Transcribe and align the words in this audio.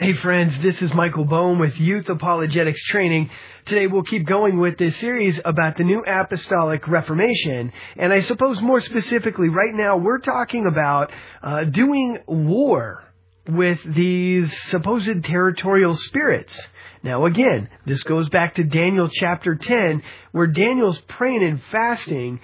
Hey 0.00 0.12
friends, 0.12 0.56
this 0.60 0.80
is 0.80 0.94
Michael 0.94 1.24
Boehm 1.24 1.58
with 1.58 1.76
Youth 1.76 2.08
Apologetics 2.08 2.84
Training. 2.84 3.30
Today 3.66 3.88
we'll 3.88 4.04
keep 4.04 4.26
going 4.26 4.60
with 4.60 4.78
this 4.78 4.96
series 4.98 5.40
about 5.44 5.76
the 5.76 5.82
New 5.82 6.04
Apostolic 6.06 6.86
Reformation. 6.86 7.72
And 7.96 8.12
I 8.12 8.20
suppose 8.20 8.62
more 8.62 8.80
specifically, 8.80 9.48
right 9.48 9.74
now 9.74 9.96
we're 9.96 10.20
talking 10.20 10.66
about 10.66 11.10
uh, 11.42 11.64
doing 11.64 12.16
war 12.28 13.02
with 13.48 13.80
these 13.92 14.56
supposed 14.68 15.24
territorial 15.24 15.96
spirits. 15.96 16.56
Now 17.02 17.24
again, 17.24 17.68
this 17.84 18.04
goes 18.04 18.28
back 18.28 18.54
to 18.54 18.62
Daniel 18.62 19.08
chapter 19.08 19.56
10, 19.56 20.04
where 20.30 20.46
Daniel's 20.46 21.00
praying 21.08 21.42
and 21.42 21.60
fasting 21.72 22.38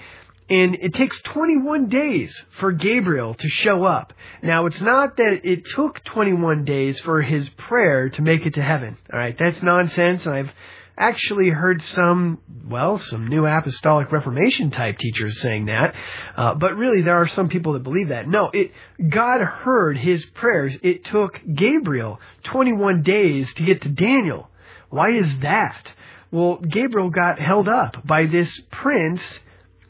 and 0.48 0.74
it 0.74 0.92
takes 0.92 1.20
21 1.22 1.88
days 1.88 2.44
for 2.58 2.72
Gabriel 2.72 3.34
to 3.34 3.48
show 3.48 3.84
up. 3.84 4.12
Now, 4.42 4.66
it's 4.66 4.80
not 4.80 5.16
that 5.16 5.40
it 5.44 5.64
took 5.64 6.04
21 6.04 6.64
days 6.64 7.00
for 7.00 7.22
his 7.22 7.48
prayer 7.50 8.10
to 8.10 8.22
make 8.22 8.44
it 8.44 8.54
to 8.54 8.62
heaven. 8.62 8.98
Alright, 9.10 9.38
that's 9.38 9.62
nonsense. 9.62 10.26
I've 10.26 10.50
actually 10.96 11.48
heard 11.48 11.82
some, 11.82 12.40
well, 12.68 12.98
some 12.98 13.26
new 13.26 13.46
apostolic 13.46 14.12
reformation 14.12 14.70
type 14.70 14.98
teachers 14.98 15.40
saying 15.40 15.66
that. 15.66 15.94
Uh, 16.36 16.54
but 16.54 16.76
really, 16.76 17.00
there 17.00 17.16
are 17.16 17.28
some 17.28 17.48
people 17.48 17.72
that 17.72 17.82
believe 17.82 18.08
that. 18.08 18.28
No, 18.28 18.50
it, 18.52 18.72
God 19.08 19.40
heard 19.40 19.96
his 19.96 20.24
prayers. 20.24 20.76
It 20.82 21.04
took 21.06 21.40
Gabriel 21.54 22.20
21 22.44 23.02
days 23.02 23.52
to 23.54 23.64
get 23.64 23.82
to 23.82 23.88
Daniel. 23.88 24.50
Why 24.90 25.10
is 25.10 25.38
that? 25.38 25.92
Well, 26.30 26.56
Gabriel 26.56 27.10
got 27.10 27.38
held 27.38 27.68
up 27.68 28.06
by 28.06 28.26
this 28.26 28.60
prince 28.70 29.22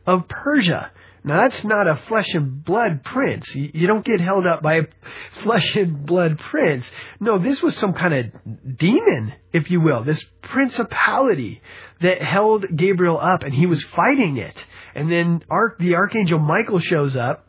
of 0.06 0.28
Persia. 0.28 0.90
Now 1.26 1.36
that's 1.40 1.64
not 1.64 1.88
a 1.88 2.00
flesh 2.06 2.34
and 2.34 2.62
blood 2.62 3.02
prince. 3.02 3.52
You 3.54 3.86
don't 3.86 4.04
get 4.04 4.20
held 4.20 4.46
up 4.46 4.62
by 4.62 4.74
a 4.74 4.82
flesh 5.42 5.74
and 5.74 6.04
blood 6.04 6.38
prince. 6.38 6.84
No, 7.18 7.38
this 7.38 7.62
was 7.62 7.74
some 7.77 7.94
kind 7.94 8.14
of 8.14 8.77
demon, 8.77 9.32
if 9.52 9.70
you 9.70 9.80
will. 9.80 10.04
This 10.04 10.22
principality 10.42 11.62
that 12.02 12.20
held 12.20 12.66
Gabriel 12.77 13.19
up 13.19 13.42
and 13.42 13.55
he 13.55 13.64
was 13.64 13.83
fighting 13.96 14.36
it. 14.36 14.55
And 14.94 15.11
then 15.11 15.42
the 15.78 15.94
archangel 15.94 16.39
Michael 16.39 16.78
shows 16.78 17.16
up 17.16 17.48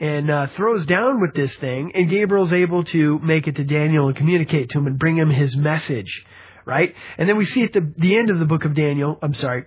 and 0.00 0.28
uh, 0.28 0.48
throws 0.56 0.84
down 0.84 1.20
with 1.20 1.32
this 1.32 1.54
thing 1.56 1.92
and 1.94 2.10
Gabriel's 2.10 2.52
able 2.52 2.82
to 2.84 3.20
make 3.20 3.46
it 3.46 3.54
to 3.54 3.64
Daniel 3.64 4.08
and 4.08 4.16
communicate 4.16 4.70
to 4.70 4.78
him 4.78 4.88
and 4.88 4.98
bring 4.98 5.16
him 5.16 5.30
his 5.30 5.56
message. 5.56 6.24
Right? 6.64 6.94
And 7.18 7.28
then 7.28 7.36
we 7.36 7.46
see 7.46 7.62
at 7.62 7.72
the, 7.72 7.92
the 7.96 8.16
end 8.16 8.30
of 8.30 8.40
the 8.40 8.46
book 8.46 8.64
of 8.64 8.74
Daniel, 8.74 9.18
I'm 9.22 9.34
sorry, 9.34 9.64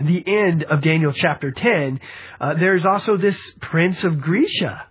the 0.00 0.22
end 0.26 0.64
of 0.64 0.82
Daniel 0.82 1.12
chapter 1.12 1.50
10, 1.50 2.00
uh, 2.40 2.54
there's 2.54 2.84
also 2.84 3.16
this 3.16 3.38
prince 3.60 4.02
of 4.04 4.20
Grecia. 4.20 4.86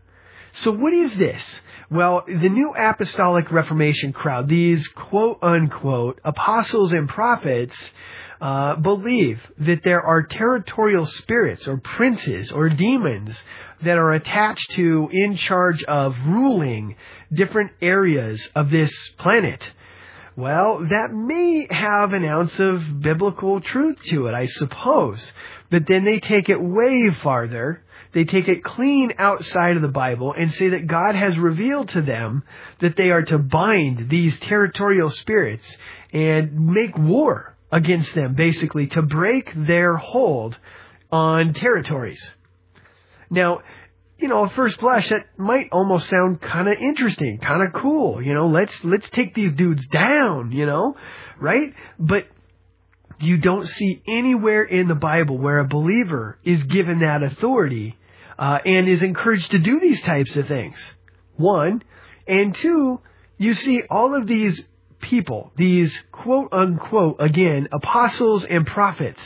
So 0.53 0.71
what 0.71 0.93
is 0.93 1.15
this? 1.17 1.41
Well, 1.89 2.23
the 2.27 2.49
new 2.49 2.73
apostolic 2.75 3.51
reformation 3.51 4.13
crowd, 4.13 4.47
these 4.47 4.87
quote 4.87 5.39
unquote 5.41 6.19
apostles 6.23 6.91
and 6.91 7.07
prophets, 7.09 7.75
uh, 8.41 8.75
believe 8.77 9.39
that 9.59 9.83
there 9.83 10.01
are 10.01 10.23
territorial 10.23 11.05
spirits 11.05 11.67
or 11.67 11.77
princes 11.77 12.51
or 12.51 12.69
demons 12.69 13.35
that 13.83 13.97
are 13.97 14.11
attached 14.11 14.71
to, 14.71 15.09
in 15.11 15.37
charge 15.37 15.83
of 15.83 16.15
ruling 16.25 16.95
different 17.31 17.71
areas 17.81 18.45
of 18.55 18.69
this 18.69 18.91
planet. 19.17 19.61
Well, 20.35 20.79
that 20.89 21.13
may 21.13 21.67
have 21.69 22.13
an 22.13 22.25
ounce 22.25 22.57
of 22.59 23.01
biblical 23.01 23.61
truth 23.61 24.01
to 24.05 24.27
it, 24.27 24.33
I 24.33 24.45
suppose. 24.45 25.31
But 25.69 25.87
then 25.87 26.05
they 26.05 26.19
take 26.19 26.49
it 26.49 26.61
way 26.61 27.11
farther. 27.21 27.83
They 28.13 28.25
take 28.25 28.47
it 28.47 28.63
clean 28.63 29.13
outside 29.17 29.75
of 29.75 29.81
the 29.81 29.87
Bible 29.87 30.33
and 30.37 30.51
say 30.51 30.69
that 30.69 30.87
God 30.87 31.15
has 31.15 31.37
revealed 31.37 31.89
to 31.89 32.01
them 32.01 32.43
that 32.79 32.95
they 32.95 33.11
are 33.11 33.23
to 33.23 33.37
bind 33.37 34.09
these 34.09 34.39
territorial 34.39 35.11
spirits 35.11 35.77
and 36.11 36.67
make 36.67 36.97
war 36.97 37.55
against 37.71 38.13
them, 38.15 38.33
basically, 38.33 38.87
to 38.87 39.01
break 39.01 39.51
their 39.55 39.97
hold 39.97 40.57
on 41.11 41.53
territories. 41.53 42.31
Now, 43.29 43.61
you 44.17 44.27
know, 44.27 44.45
at 44.45 44.53
first 44.53 44.79
blush, 44.79 45.09
that 45.09 45.25
might 45.37 45.69
almost 45.71 46.07
sound 46.09 46.41
kind 46.41 46.67
of 46.67 46.77
interesting, 46.77 47.39
kind 47.39 47.63
of 47.63 47.73
cool. 47.73 48.21
You 48.21 48.33
know, 48.33 48.47
let's 48.47 48.75
let's 48.83 49.09
take 49.09 49.33
these 49.33 49.53
dudes 49.53 49.85
down. 49.87 50.51
You 50.51 50.65
know, 50.65 50.95
right? 51.39 51.73
But 51.99 52.27
you 53.19 53.37
don't 53.37 53.67
see 53.67 54.01
anywhere 54.07 54.63
in 54.63 54.87
the 54.87 54.95
Bible 54.95 55.37
where 55.37 55.59
a 55.59 55.67
believer 55.67 56.37
is 56.43 56.63
given 56.63 56.99
that 56.99 57.23
authority 57.23 57.97
uh, 58.37 58.59
and 58.65 58.87
is 58.87 59.01
encouraged 59.01 59.51
to 59.51 59.59
do 59.59 59.79
these 59.79 60.01
types 60.01 60.35
of 60.35 60.47
things. 60.47 60.75
One, 61.35 61.83
and 62.27 62.53
two, 62.55 62.99
you 63.37 63.53
see 63.55 63.83
all 63.89 64.15
of 64.15 64.27
these 64.27 64.61
people, 64.99 65.51
these 65.57 65.97
quote 66.11 66.49
unquote 66.51 67.17
again 67.19 67.67
apostles 67.71 68.45
and 68.45 68.65
prophets 68.65 69.21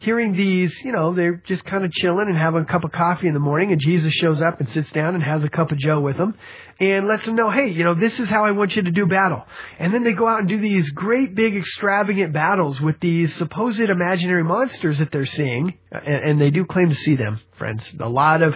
hearing 0.00 0.32
these, 0.32 0.74
you 0.82 0.92
know, 0.92 1.12
they're 1.12 1.42
just 1.44 1.62
kind 1.66 1.84
of 1.84 1.92
chilling 1.92 2.26
and 2.26 2.36
having 2.36 2.62
a 2.62 2.64
cup 2.64 2.84
of 2.84 2.90
coffee 2.90 3.28
in 3.28 3.34
the 3.34 3.40
morning 3.40 3.70
and 3.70 3.80
Jesus 3.80 4.14
shows 4.14 4.40
up 4.40 4.58
and 4.58 4.68
sits 4.70 4.90
down 4.92 5.14
and 5.14 5.22
has 5.22 5.44
a 5.44 5.48
cup 5.50 5.70
of 5.72 5.78
joe 5.78 6.00
with 6.00 6.16
them 6.16 6.34
and 6.80 7.06
lets 7.06 7.26
them 7.26 7.36
know, 7.36 7.50
hey, 7.50 7.68
you 7.68 7.84
know, 7.84 7.92
this 7.92 8.18
is 8.18 8.26
how 8.26 8.46
I 8.46 8.52
want 8.52 8.74
you 8.74 8.82
to 8.82 8.90
do 8.90 9.04
battle. 9.04 9.44
And 9.78 9.92
then 9.92 10.02
they 10.02 10.14
go 10.14 10.26
out 10.26 10.40
and 10.40 10.48
do 10.48 10.58
these 10.58 10.88
great 10.88 11.34
big 11.34 11.54
extravagant 11.54 12.32
battles 12.32 12.80
with 12.80 12.98
these 13.00 13.34
supposed 13.34 13.78
imaginary 13.78 14.42
monsters 14.42 15.00
that 15.00 15.12
they're 15.12 15.26
seeing 15.26 15.74
and, 15.92 16.40
they 16.40 16.50
do 16.50 16.64
claim 16.64 16.88
to 16.88 16.94
see 16.94 17.16
them, 17.16 17.38
friends. 17.58 17.84
A 18.00 18.08
lot 18.08 18.40
of 18.40 18.54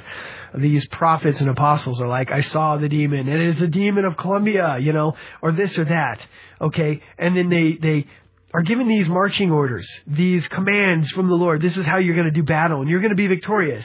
these 0.56 0.88
prophets 0.88 1.40
and 1.40 1.50
apostles 1.50 2.00
are 2.00 2.08
like, 2.08 2.30
I 2.30 2.40
saw 2.40 2.78
the 2.78 2.88
demon. 2.88 3.28
and 3.28 3.42
It 3.42 3.48
is 3.48 3.56
the 3.56 3.68
demon 3.68 4.06
of 4.06 4.16
Columbia, 4.16 4.78
you 4.80 4.94
know, 4.94 5.14
or 5.42 5.52
this 5.52 5.76
or 5.76 5.84
that. 5.84 6.26
Okay. 6.58 7.02
And 7.18 7.36
then 7.36 7.50
they, 7.50 7.72
they 7.72 8.06
are 8.54 8.62
given 8.62 8.86
these 8.86 9.08
marching 9.08 9.50
orders, 9.50 9.86
these 10.06 10.46
commands 10.46 11.10
from 11.10 11.28
the 11.28 11.34
Lord. 11.34 11.60
This 11.60 11.76
is 11.76 11.84
how 11.84 11.98
you're 11.98 12.14
going 12.14 12.28
to 12.28 12.30
do 12.30 12.44
battle 12.44 12.80
and 12.80 12.88
you're 12.88 13.00
going 13.00 13.10
to 13.10 13.16
be 13.16 13.26
victorious. 13.26 13.84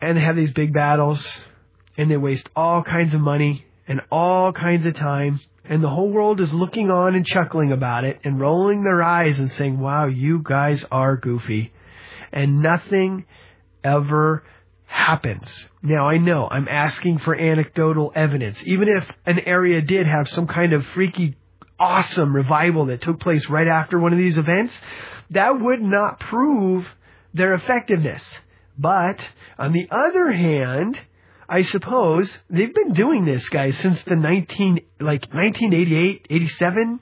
And 0.00 0.16
they 0.16 0.22
have 0.22 0.34
these 0.34 0.50
big 0.50 0.72
battles 0.72 1.24
and 1.98 2.10
they 2.10 2.16
waste 2.16 2.48
all 2.56 2.82
kinds 2.82 3.12
of 3.12 3.20
money 3.20 3.66
and 3.86 4.00
all 4.10 4.54
kinds 4.54 4.86
of 4.86 4.94
time. 4.94 5.40
And 5.66 5.84
the 5.84 5.90
whole 5.90 6.08
world 6.08 6.40
is 6.40 6.54
looking 6.54 6.90
on 6.90 7.14
and 7.14 7.26
chuckling 7.26 7.70
about 7.70 8.04
it 8.04 8.18
and 8.24 8.40
rolling 8.40 8.82
their 8.82 9.02
eyes 9.02 9.38
and 9.38 9.52
saying, 9.52 9.78
wow, 9.78 10.06
you 10.06 10.40
guys 10.42 10.82
are 10.90 11.18
goofy. 11.18 11.74
And 12.32 12.62
nothing 12.62 13.26
ever 13.84 14.42
happens. 14.86 15.46
Now 15.82 16.08
I 16.08 16.16
know 16.16 16.48
I'm 16.50 16.66
asking 16.66 17.18
for 17.18 17.34
anecdotal 17.34 18.10
evidence. 18.16 18.56
Even 18.64 18.88
if 18.88 19.04
an 19.26 19.40
area 19.40 19.82
did 19.82 20.06
have 20.06 20.28
some 20.28 20.46
kind 20.46 20.72
of 20.72 20.82
freaky 20.94 21.36
awesome 21.80 22.36
revival 22.36 22.86
that 22.86 23.00
took 23.00 23.18
place 23.18 23.48
right 23.48 23.66
after 23.66 23.98
one 23.98 24.12
of 24.12 24.18
these 24.18 24.38
events, 24.38 24.74
that 25.30 25.58
would 25.58 25.80
not 25.80 26.20
prove 26.20 26.86
their 27.34 27.54
effectiveness. 27.54 28.22
But 28.78 29.26
on 29.58 29.72
the 29.72 29.88
other 29.90 30.30
hand, 30.30 30.98
I 31.48 31.62
suppose 31.62 32.32
they've 32.48 32.72
been 32.72 32.92
doing 32.92 33.24
this, 33.24 33.48
guys, 33.48 33.76
since 33.78 34.00
the 34.04 34.16
19, 34.16 34.80
like 35.00 35.22
1988, 35.32 36.26
87, 36.30 37.00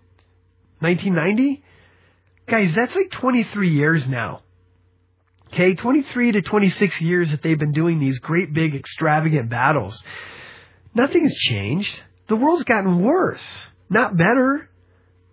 1990. 0.81 1.63
Guys, 2.47 2.75
that's 2.75 2.95
like 2.95 3.11
23 3.11 3.75
years 3.75 4.09
now. 4.09 4.43
Okay, 5.53 5.75
23 5.75 6.33
to 6.33 6.43
26 6.43 7.01
years 7.01 7.31
that 7.31 7.43
they've 7.43 7.59
been 7.59 7.73
doing 7.73 7.99
these 7.99 8.19
great 8.19 8.53
big 8.53 8.75
extravagant 8.75 9.49
battles. 9.49 10.03
Nothing 10.95 11.23
has 11.23 11.35
changed. 11.35 12.01
The 12.29 12.37
world's 12.37 12.65
gotten 12.65 13.03
worse, 13.03 13.43
not 13.89 14.17
better. 14.17 14.68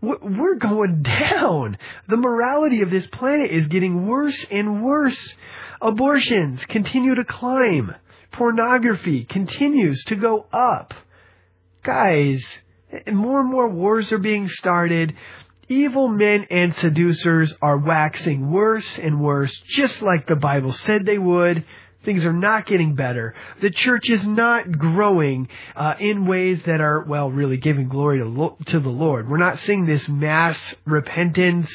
We're 0.06 0.56
going 0.56 1.02
down. 1.04 1.78
The 2.08 2.18
morality 2.18 2.82
of 2.82 2.90
this 2.90 3.08
planet 3.08 3.52
is 3.52 3.68
getting 3.68 4.08
worse 4.08 4.46
and 4.52 4.84
worse. 4.84 5.36
Abortions 5.82 6.66
continue 6.66 7.16
to 7.16 7.26
climb. 7.26 7.94
Pornography 8.32 9.26
continues 9.26 10.04
to 10.06 10.16
go 10.16 10.46
up. 10.52 10.94
Guys, 11.84 12.44
more 13.08 13.42
and 13.42 13.50
more 13.50 13.70
wars 13.70 14.12
are 14.12 14.18
being 14.18 14.48
started. 14.48 15.16
Evil 15.68 16.08
men 16.08 16.46
and 16.52 16.76
seducers 16.76 17.54
are 17.62 17.78
waxing 17.78 18.52
worse 18.52 19.00
and 19.00 19.20
worse, 19.20 19.56
just 19.68 20.02
like 20.02 20.28
the 20.28 20.36
Bible 20.36 20.72
said 20.72 21.06
they 21.06 21.18
would. 21.18 21.66
Things 22.06 22.24
are 22.26 22.34
not 22.34 22.68
getting 22.68 22.94
better. 22.94 23.34
The 23.62 23.72
church 23.72 24.10
is 24.10 24.26
not 24.26 24.72
growing 24.72 25.50
uh, 25.76 25.96
in 26.00 26.28
ways 26.28 26.62
that 26.66 26.80
are, 26.80 27.04
well, 27.04 27.32
really 27.32 27.58
giving 27.58 27.90
glory 27.90 28.20
to, 28.20 28.56
to 28.68 28.80
the 28.80 28.90
Lord. 28.90 29.28
We're 29.28 29.38
not 29.38 29.60
seeing 29.60 29.88
this 29.88 30.08
mass 30.08 30.58
repentance 30.86 31.70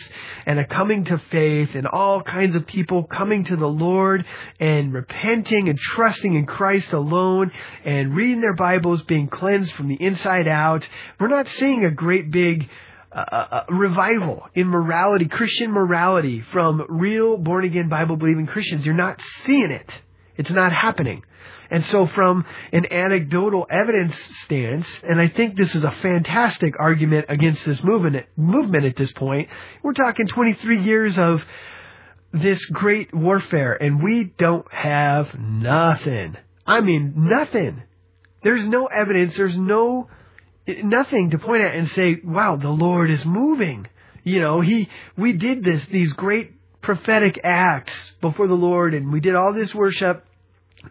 and 0.46 0.60
a 0.60 0.64
coming 0.64 1.04
to 1.06 1.18
faith 1.30 1.74
and 1.74 1.86
all 1.86 2.22
kinds 2.22 2.54
of 2.54 2.66
people 2.66 3.04
coming 3.04 3.44
to 3.44 3.56
the 3.56 3.66
Lord 3.66 4.24
and 4.60 4.94
repenting 4.94 5.68
and 5.68 5.78
trusting 5.78 6.34
in 6.34 6.46
Christ 6.46 6.92
alone 6.92 7.50
and 7.84 8.14
reading 8.14 8.40
their 8.40 8.54
Bibles, 8.54 9.02
being 9.02 9.26
cleansed 9.26 9.72
from 9.74 9.88
the 9.88 10.00
inside 10.00 10.46
out. 10.46 10.86
We're 11.18 11.28
not 11.28 11.48
seeing 11.48 11.84
a 11.84 11.90
great 11.90 12.30
big 12.30 12.68
uh, 13.12 13.18
uh, 13.18 13.64
revival 13.68 14.48
in 14.54 14.68
morality, 14.68 15.26
Christian 15.26 15.72
morality 15.72 16.44
from 16.52 16.86
real 16.88 17.36
born 17.36 17.64
again 17.64 17.88
Bible 17.88 18.16
believing 18.16 18.46
Christians. 18.46 18.86
You're 18.86 18.94
not 18.94 19.20
seeing 19.44 19.72
it. 19.72 19.92
It's 20.40 20.50
not 20.50 20.72
happening. 20.72 21.22
And 21.70 21.84
so 21.86 22.06
from 22.06 22.46
an 22.72 22.90
anecdotal 22.90 23.66
evidence 23.70 24.14
stance, 24.44 24.86
and 25.02 25.20
I 25.20 25.28
think 25.28 25.54
this 25.54 25.74
is 25.74 25.84
a 25.84 25.92
fantastic 26.02 26.74
argument 26.80 27.26
against 27.28 27.64
this 27.66 27.82
movement, 27.84 28.24
movement 28.36 28.86
at 28.86 28.96
this 28.96 29.12
point, 29.12 29.50
we're 29.82 29.92
talking 29.92 30.26
23 30.26 30.82
years 30.82 31.18
of 31.18 31.42
this 32.32 32.64
great 32.66 33.14
warfare 33.14 33.74
and 33.74 34.02
we 34.02 34.24
don't 34.24 34.66
have 34.72 35.38
nothing. 35.38 36.36
I 36.66 36.80
mean, 36.80 37.12
nothing. 37.16 37.82
There's 38.42 38.66
no 38.66 38.86
evidence, 38.86 39.36
there's 39.36 39.58
no, 39.58 40.08
nothing 40.66 41.30
to 41.30 41.38
point 41.38 41.62
at 41.62 41.74
and 41.74 41.88
say, 41.90 42.18
wow, 42.24 42.56
the 42.56 42.70
Lord 42.70 43.10
is 43.10 43.26
moving. 43.26 43.86
You 44.24 44.40
know, 44.40 44.62
he, 44.62 44.88
we 45.18 45.34
did 45.34 45.62
this, 45.64 45.84
these 45.86 46.14
great 46.14 46.52
prophetic 46.80 47.38
acts 47.44 47.92
before 48.22 48.46
the 48.46 48.54
Lord 48.54 48.94
and 48.94 49.12
we 49.12 49.20
did 49.20 49.34
all 49.34 49.52
this 49.52 49.74
worship 49.74 50.24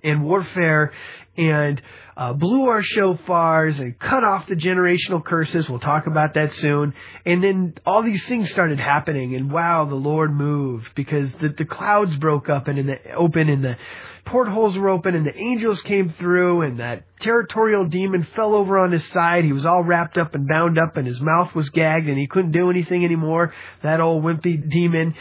and 0.03 0.23
warfare 0.23 0.93
and 1.37 1.81
uh, 2.19 2.33
blew 2.33 2.67
our 2.67 2.81
shofars 2.81 3.79
and 3.79 3.97
cut 3.97 4.25
off 4.25 4.45
the 4.47 4.55
generational 4.55 5.23
curses. 5.23 5.69
We'll 5.69 5.79
talk 5.79 6.05
about 6.05 6.33
that 6.33 6.51
soon. 6.53 6.93
And 7.25 7.41
then 7.41 7.75
all 7.85 8.03
these 8.03 8.25
things 8.25 8.51
started 8.51 8.77
happening, 8.77 9.35
and 9.35 9.49
wow, 9.49 9.85
the 9.85 9.95
Lord 9.95 10.33
moved 10.33 10.89
because 10.95 11.31
the, 11.39 11.47
the 11.47 11.63
clouds 11.63 12.17
broke 12.17 12.49
up 12.49 12.67
and 12.67 12.77
in 12.77 12.87
the 12.87 13.13
open, 13.13 13.47
and 13.47 13.63
the 13.63 13.77
portholes 14.25 14.77
were 14.77 14.89
open, 14.89 15.15
and 15.15 15.25
the 15.25 15.37
angels 15.37 15.81
came 15.83 16.09
through, 16.09 16.63
and 16.63 16.79
that 16.79 17.05
territorial 17.21 17.87
demon 17.87 18.27
fell 18.35 18.53
over 18.53 18.77
on 18.77 18.91
his 18.91 19.05
side. 19.11 19.45
He 19.45 19.53
was 19.53 19.65
all 19.65 19.85
wrapped 19.85 20.17
up 20.17 20.35
and 20.35 20.45
bound 20.45 20.77
up, 20.77 20.97
and 20.97 21.07
his 21.07 21.21
mouth 21.21 21.55
was 21.55 21.69
gagged, 21.69 22.09
and 22.09 22.17
he 22.17 22.27
couldn't 22.27 22.51
do 22.51 22.69
anything 22.69 23.05
anymore. 23.05 23.53
That 23.81 24.01
old 24.01 24.25
wimpy 24.25 24.69
demon. 24.69 25.15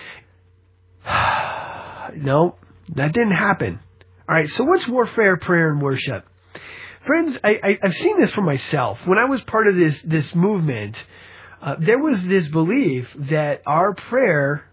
no, 2.17 2.57
that 2.97 3.13
didn't 3.13 3.37
happen. 3.37 3.79
All 4.29 4.35
right, 4.35 4.51
so 4.51 4.65
what's 4.65 4.87
warfare, 4.87 5.39
prayer, 5.39 5.71
and 5.71 5.81
worship? 5.81 6.23
Friends, 7.07 7.39
I, 7.43 7.79
have 7.81 7.95
seen 7.95 8.21
this 8.21 8.31
for 8.33 8.43
myself. 8.43 8.99
When 9.07 9.17
I 9.17 9.25
was 9.25 9.41
part 9.41 9.67
of 9.67 9.75
this, 9.75 9.99
this 10.05 10.35
movement, 10.35 11.03
uh, 11.63 11.77
there 11.79 11.99
was 11.99 12.23
this 12.27 12.47
belief 12.49 13.09
that 13.31 13.63
our 13.65 13.95
prayer 13.95 14.67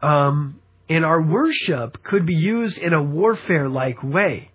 um, 0.00 0.60
and 0.88 1.04
our 1.04 1.20
worship 1.20 2.02
could 2.02 2.24
be 2.24 2.36
used 2.36 2.78
in 2.78 2.94
a 2.94 3.02
warfare 3.02 3.68
like 3.68 4.02
way. 4.02 4.50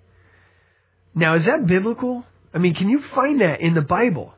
Now, 1.13 1.35
is 1.35 1.45
that 1.45 1.67
biblical? 1.67 2.25
I 2.51 2.57
mean, 2.57 2.73
can 2.73 2.89
you 2.89 3.03
find 3.13 3.41
that 3.41 3.61
in 3.61 3.75
the 3.75 3.83
Bible? 3.83 4.33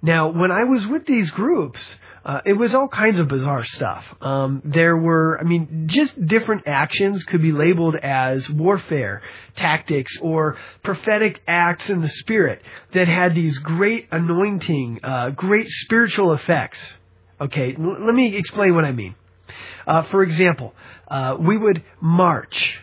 Now, 0.00 0.28
when 0.30 0.50
I 0.50 0.64
was 0.64 0.86
with 0.86 1.04
these 1.04 1.30
groups, 1.32 1.80
uh, 2.26 2.40
it 2.44 2.54
was 2.54 2.74
all 2.74 2.88
kinds 2.88 3.20
of 3.20 3.28
bizarre 3.28 3.62
stuff. 3.62 4.04
Um, 4.20 4.60
there 4.64 4.96
were, 4.96 5.38
I 5.40 5.44
mean, 5.44 5.84
just 5.86 6.26
different 6.26 6.64
actions 6.66 7.22
could 7.22 7.40
be 7.40 7.52
labeled 7.52 7.94
as 7.94 8.50
warfare 8.50 9.22
tactics 9.54 10.18
or 10.20 10.58
prophetic 10.82 11.40
acts 11.46 11.88
in 11.88 12.00
the 12.00 12.08
spirit 12.08 12.62
that 12.94 13.06
had 13.06 13.36
these 13.36 13.58
great 13.58 14.08
anointing, 14.10 14.98
uh, 15.04 15.30
great 15.30 15.68
spiritual 15.68 16.32
effects. 16.32 16.80
Okay, 17.40 17.76
l- 17.78 18.04
let 18.04 18.14
me 18.14 18.34
explain 18.34 18.74
what 18.74 18.84
I 18.84 18.90
mean. 18.90 19.14
Uh, 19.86 20.02
for 20.10 20.24
example, 20.24 20.74
uh, 21.06 21.36
we 21.38 21.56
would 21.56 21.84
march. 22.00 22.76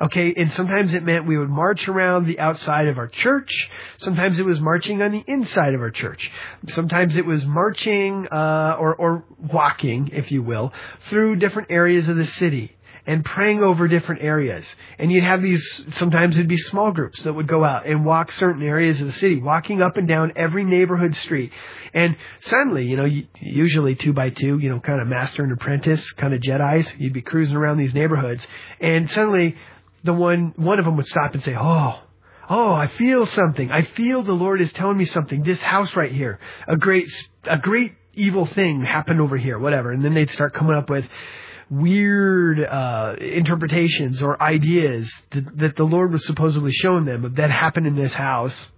Okay, 0.00 0.32
and 0.36 0.52
sometimes 0.52 0.94
it 0.94 1.02
meant 1.02 1.26
we 1.26 1.36
would 1.36 1.48
march 1.48 1.88
around 1.88 2.26
the 2.26 2.38
outside 2.38 2.86
of 2.86 2.98
our 2.98 3.08
church. 3.08 3.68
Sometimes 3.98 4.38
it 4.38 4.44
was 4.44 4.60
marching 4.60 5.02
on 5.02 5.10
the 5.10 5.24
inside 5.26 5.74
of 5.74 5.80
our 5.80 5.90
church. 5.90 6.30
Sometimes 6.68 7.16
it 7.16 7.26
was 7.26 7.44
marching 7.44 8.28
uh, 8.28 8.76
or, 8.78 8.94
or 8.94 9.24
walking, 9.52 10.10
if 10.12 10.30
you 10.30 10.42
will, 10.42 10.72
through 11.10 11.36
different 11.36 11.72
areas 11.72 12.08
of 12.08 12.16
the 12.16 12.28
city 12.28 12.76
and 13.08 13.24
praying 13.24 13.62
over 13.62 13.88
different 13.88 14.22
areas. 14.22 14.64
And 14.98 15.10
you'd 15.10 15.24
have 15.24 15.42
these, 15.42 15.64
sometimes 15.96 16.36
it'd 16.36 16.46
be 16.46 16.58
small 16.58 16.92
groups 16.92 17.22
that 17.22 17.32
would 17.32 17.48
go 17.48 17.64
out 17.64 17.86
and 17.86 18.04
walk 18.04 18.30
certain 18.32 18.62
areas 18.62 19.00
of 19.00 19.06
the 19.06 19.14
city, 19.14 19.40
walking 19.40 19.82
up 19.82 19.96
and 19.96 20.06
down 20.06 20.34
every 20.36 20.62
neighborhood 20.62 21.16
street. 21.16 21.50
And 21.94 22.16
suddenly, 22.40 22.84
you 22.84 22.96
know, 22.98 23.08
usually 23.40 23.94
two 23.94 24.12
by 24.12 24.28
two, 24.30 24.58
you 24.58 24.68
know, 24.68 24.78
kind 24.78 25.00
of 25.00 25.08
master 25.08 25.42
and 25.42 25.50
apprentice, 25.52 26.08
kind 26.12 26.34
of 26.34 26.40
Jedi's, 26.42 26.92
you'd 26.98 27.14
be 27.14 27.22
cruising 27.22 27.56
around 27.56 27.78
these 27.78 27.94
neighborhoods. 27.94 28.46
And 28.78 29.10
suddenly 29.10 29.56
the 30.04 30.12
one 30.12 30.54
one 30.56 30.78
of 30.78 30.84
them 30.84 30.96
would 30.96 31.06
stop 31.06 31.34
and 31.34 31.42
say, 31.42 31.54
"Oh, 31.58 32.00
oh, 32.48 32.72
I 32.72 32.88
feel 32.96 33.26
something. 33.26 33.70
I 33.70 33.82
feel 33.82 34.22
the 34.22 34.32
Lord 34.32 34.60
is 34.60 34.72
telling 34.72 34.96
me 34.96 35.06
something. 35.06 35.42
This 35.42 35.60
house 35.60 35.94
right 35.96 36.12
here, 36.12 36.38
a 36.66 36.76
great 36.76 37.08
a 37.44 37.58
great 37.58 37.94
evil 38.14 38.46
thing 38.46 38.84
happened 38.84 39.20
over 39.20 39.36
here, 39.36 39.58
whatever." 39.58 39.92
And 39.92 40.04
then 40.04 40.14
they'd 40.14 40.30
start 40.30 40.54
coming 40.54 40.76
up 40.76 40.88
with 40.90 41.04
weird 41.70 42.60
uh, 42.60 43.14
interpretations 43.20 44.22
or 44.22 44.42
ideas 44.42 45.12
that, 45.32 45.58
that 45.58 45.76
the 45.76 45.84
Lord 45.84 46.12
was 46.12 46.24
supposedly 46.26 46.72
showing 46.72 47.04
them 47.04 47.34
that 47.36 47.50
happened 47.50 47.86
in 47.86 47.96
this 47.96 48.12
house. 48.12 48.68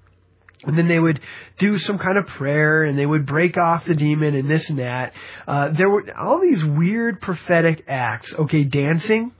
And 0.65 0.77
then 0.77 0.89
they 0.89 0.99
would 0.99 1.21
do 1.59 1.79
some 1.79 1.99
kind 1.99 2.19
of 2.19 2.27
prayer 2.27 2.83
and 2.83 2.99
they 2.99 3.07
would 3.07 3.25
break 3.25 3.57
off 3.57 3.87
the 3.87 3.95
demon 3.95 4.35
and 4.35 4.51
this 4.51 4.69
and 4.69 4.79
that. 4.79 5.15
Uh, 5.49 5.71
there 5.71 5.89
were 5.89 6.05
all 6.19 6.39
these 6.39 6.63
weird 6.63 7.21
prophetic 7.21 7.85
acts. 7.89 8.35
Okay, 8.35 8.65
dancing. 8.65 9.33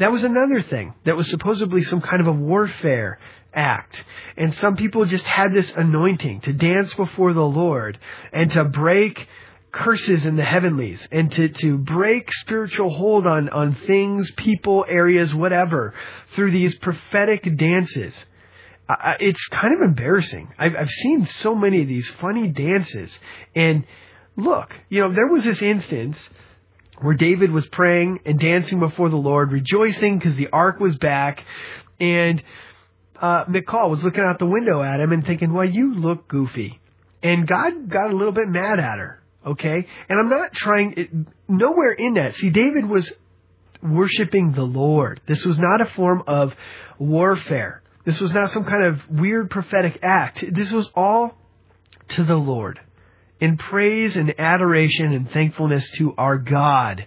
That 0.00 0.12
was 0.12 0.24
another 0.24 0.62
thing 0.62 0.94
that 1.04 1.14
was 1.14 1.28
supposedly 1.28 1.84
some 1.84 2.00
kind 2.00 2.22
of 2.22 2.26
a 2.26 2.32
warfare 2.32 3.20
act. 3.52 4.02
And 4.34 4.54
some 4.54 4.76
people 4.76 5.04
just 5.04 5.26
had 5.26 5.52
this 5.52 5.70
anointing 5.76 6.40
to 6.42 6.54
dance 6.54 6.94
before 6.94 7.34
the 7.34 7.44
Lord 7.44 7.98
and 8.32 8.50
to 8.52 8.64
break 8.64 9.28
curses 9.72 10.24
in 10.24 10.36
the 10.36 10.42
heavenlies 10.42 11.06
and 11.12 11.30
to, 11.32 11.50
to 11.50 11.76
break 11.76 12.32
spiritual 12.32 12.88
hold 12.88 13.26
on, 13.26 13.50
on 13.50 13.74
things, 13.86 14.30
people, 14.32 14.86
areas, 14.88 15.34
whatever 15.34 15.92
through 16.34 16.52
these 16.52 16.78
prophetic 16.78 17.56
dances. 17.58 18.14
Uh, 18.88 19.16
it's 19.20 19.46
kind 19.48 19.74
of 19.74 19.82
embarrassing. 19.82 20.48
I've, 20.58 20.76
I've 20.76 20.90
seen 20.90 21.26
so 21.26 21.54
many 21.54 21.82
of 21.82 21.88
these 21.88 22.08
funny 22.22 22.48
dances 22.48 23.16
and 23.54 23.84
look, 24.34 24.70
you 24.88 25.02
know, 25.02 25.12
there 25.12 25.28
was 25.28 25.44
this 25.44 25.60
instance 25.60 26.16
where 27.02 27.14
David 27.14 27.50
was 27.50 27.66
praying 27.68 28.20
and 28.24 28.38
dancing 28.38 28.78
before 28.78 29.08
the 29.08 29.16
Lord, 29.16 29.52
rejoicing 29.52 30.18
because 30.18 30.36
the 30.36 30.48
ark 30.48 30.80
was 30.80 30.96
back. 30.96 31.44
And 31.98 32.42
uh, 33.20 33.44
Michal 33.48 33.90
was 33.90 34.02
looking 34.02 34.24
out 34.24 34.38
the 34.38 34.46
window 34.46 34.82
at 34.82 35.00
him 35.00 35.12
and 35.12 35.24
thinking, 35.24 35.52
well, 35.52 35.64
you 35.64 35.94
look 35.94 36.28
goofy. 36.28 36.80
And 37.22 37.46
God 37.46 37.88
got 37.88 38.10
a 38.10 38.16
little 38.16 38.32
bit 38.32 38.48
mad 38.48 38.78
at 38.78 38.98
her. 38.98 39.22
Okay? 39.46 39.86
And 40.08 40.18
I'm 40.18 40.28
not 40.28 40.52
trying, 40.52 40.94
it, 40.96 41.10
nowhere 41.48 41.92
in 41.92 42.14
that. 42.14 42.36
See, 42.36 42.50
David 42.50 42.86
was 42.86 43.10
worshiping 43.82 44.52
the 44.52 44.62
Lord. 44.62 45.20
This 45.26 45.44
was 45.44 45.58
not 45.58 45.80
a 45.80 45.86
form 45.94 46.22
of 46.26 46.52
warfare. 46.98 47.82
This 48.04 48.20
was 48.20 48.32
not 48.32 48.50
some 48.50 48.64
kind 48.64 48.84
of 48.84 49.00
weird 49.10 49.50
prophetic 49.50 50.00
act. 50.02 50.44
This 50.52 50.70
was 50.70 50.90
all 50.94 51.34
to 52.08 52.24
the 52.24 52.34
Lord 52.34 52.80
in 53.40 53.56
praise 53.56 54.16
and 54.16 54.34
adoration 54.38 55.12
and 55.12 55.30
thankfulness 55.30 55.88
to 55.96 56.14
our 56.16 56.38
God. 56.38 57.06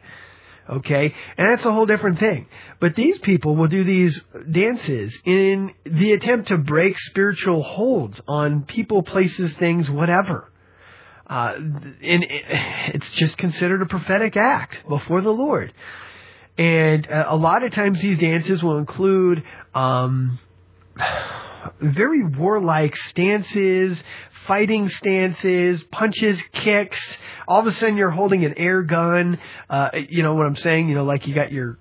Okay? 0.70 1.14
And 1.38 1.48
that's 1.48 1.66
a 1.66 1.72
whole 1.72 1.86
different 1.86 2.20
thing. 2.20 2.48
But 2.80 2.96
these 2.96 3.18
people 3.20 3.56
will 3.56 3.68
do 3.68 3.84
these 3.84 4.20
dances 4.50 5.18
in 5.26 5.74
the 5.86 6.14
attempt 6.14 6.50
to 6.50 6.58
break 6.58 6.98
spiritual 7.00 7.64
holds 7.64 8.20
on 8.28 8.64
people, 8.64 9.04
places, 9.04 9.54
things, 9.54 9.90
whatever. 9.90 10.50
Uh, 11.28 11.54
and 11.56 11.94
it's 12.30 13.12
just 13.12 13.38
considered 13.38 13.82
a 13.82 13.86
prophetic 13.86 14.36
act 14.36 14.88
before 14.88 15.22
the 15.22 15.32
Lord. 15.32 15.74
And 16.58 17.10
uh, 17.10 17.26
a 17.30 17.36
lot 17.36 17.64
of 17.64 17.74
times 17.74 18.02
these 18.02 18.18
dances 18.18 18.62
will 18.62 18.78
include 18.78 19.44
um, 19.74 20.40
very 21.80 22.24
warlike 22.24 22.96
stances, 22.96 23.98
fighting 24.48 24.90
stances, 24.90 25.84
punches, 25.84 26.40
kicks. 26.54 27.02
All 27.48 27.60
of 27.60 27.68
a 27.68 27.72
sudden, 27.72 27.98
you're 27.98 28.12
holding 28.12 28.46
an 28.46 28.56
air 28.58 28.82
gun. 28.84 29.40
Uh, 29.70 29.90
you 30.10 30.24
know 30.24 30.36
what 30.36 30.46
I'm 30.46 30.56
saying? 30.56 30.90
You 30.90 30.96
know, 30.96 31.06
like 31.06 31.28
you 31.28 31.36
got 31.36 31.52
your 31.52 31.78